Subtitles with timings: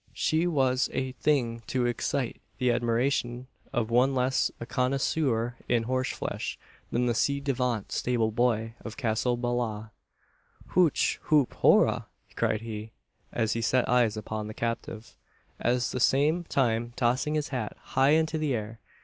[0.15, 6.11] She was a thing to excite the admiration of one less a connoisseur in horse
[6.11, 6.57] flesh
[6.91, 9.91] than the ci devant stable boy of Castle Ballagh.
[10.69, 12.93] "Hooch hoop hoora!" cried he,
[13.31, 15.15] as he set eyes upon the captive,
[15.59, 18.79] at the same time tossing his hat high into the air.